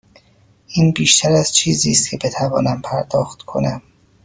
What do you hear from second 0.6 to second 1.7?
این بیشتر از